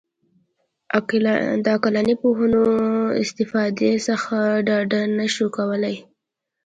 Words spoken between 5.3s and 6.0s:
شو کولای.